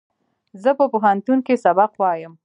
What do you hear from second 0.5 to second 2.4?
زه په پوهنتون کښې سبق وایم